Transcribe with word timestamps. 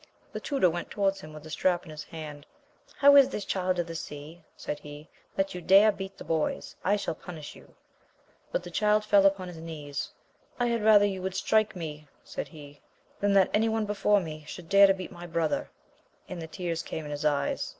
The 0.33 0.39
tutor 0.39 0.67
went 0.67 0.89
towards 0.89 1.21
him 1.21 1.31
with 1.31 1.43
the 1.43 1.51
strap 1.51 1.83
in 1.85 1.91
his 1.91 2.03
hand; 2.05 2.47
How 2.95 3.15
is 3.15 3.29
this, 3.29 3.45
Child 3.45 3.77
of 3.77 3.85
the 3.85 3.93
Sea, 3.93 4.41
said 4.57 4.79
he, 4.79 5.07
that 5.35 5.53
you 5.53 5.61
dare 5.61 5.91
beat 5.91 6.17
the 6.17 6.23
boys 6.23 6.75
1 6.81 6.93
I 6.95 6.95
shall 6.95 7.13
punish 7.13 7.55
you! 7.55 7.75
But 8.51 8.63
the 8.63 8.71
child 8.71 9.05
fell 9.05 9.27
upon 9.27 9.47
his 9.47 9.57
knees; 9.57 10.09
I 10.59 10.65
had 10.65 10.83
rather 10.83 11.05
you 11.05 11.21
would 11.21 11.35
strike 11.35 11.75
me, 11.75 12.07
said 12.23 12.47
he, 12.47 12.81
than 13.19 13.33
that 13.33 13.51
any 13.53 13.69
one 13.69 13.85
before 13.85 14.19
me 14.21 14.43
should 14.47 14.69
dare 14.69 14.87
to 14.87 14.93
beat 14.95 15.11
my 15.11 15.27
brother; 15.27 15.69
and 16.27 16.41
the 16.41 16.47
tears 16.47 16.81
came 16.81 17.05
in 17.05 17.11
his 17.11 17.23
eyes. 17.23 17.69